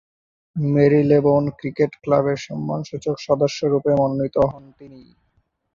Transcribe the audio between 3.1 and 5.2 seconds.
সদস্যরূপে মনোনীত হন তিনি।